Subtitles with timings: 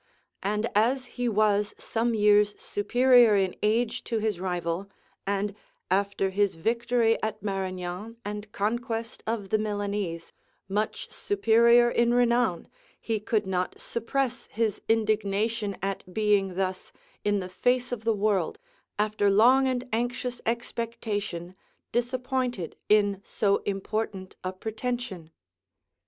[0.41, 4.89] And as he was some years superior in age to his rival,
[5.27, 5.53] and,
[5.91, 10.33] after his victory at Marignan and conquest of the Milanese,
[10.67, 12.67] much superior in renown,
[12.99, 16.91] he could not suppress his indignation at being thus,
[17.23, 18.57] in the face of the world,
[18.97, 21.53] after long and anxious expectation,
[21.91, 25.29] disappointed in so important a pretension.